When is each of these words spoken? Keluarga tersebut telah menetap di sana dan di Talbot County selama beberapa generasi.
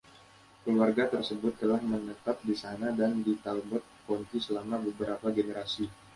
Keluarga 0.65 1.03
tersebut 1.13 1.53
telah 1.61 1.77
menetap 1.91 2.37
di 2.47 2.55
sana 2.63 2.87
dan 2.99 3.11
di 3.25 3.33
Talbot 3.45 3.83
County 4.09 4.39
selama 4.47 4.77
beberapa 4.87 5.27
generasi. 5.37 5.85